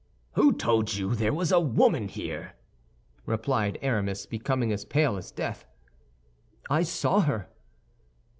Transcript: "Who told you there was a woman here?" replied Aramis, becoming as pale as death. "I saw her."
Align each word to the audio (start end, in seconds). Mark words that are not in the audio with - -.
"Who 0.31 0.53
told 0.53 0.95
you 0.95 1.13
there 1.13 1.31
was 1.31 1.51
a 1.51 1.59
woman 1.59 2.07
here?" 2.07 2.55
replied 3.27 3.77
Aramis, 3.83 4.25
becoming 4.25 4.71
as 4.71 4.83
pale 4.83 5.15
as 5.15 5.31
death. 5.31 5.67
"I 6.71 6.81
saw 6.81 7.19
her." 7.19 7.49